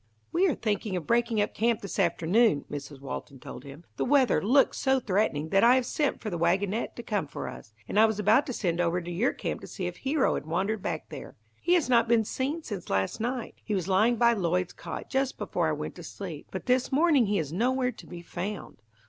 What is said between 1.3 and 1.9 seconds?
up camp